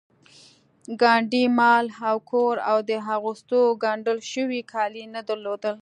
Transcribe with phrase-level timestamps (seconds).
[1.01, 5.75] ګاندي مال او کور او د اغوستو ګنډل شوي کالي نه درلودل